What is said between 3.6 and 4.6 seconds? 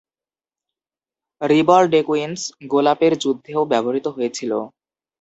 ব্যবহৃত হয়েছিল।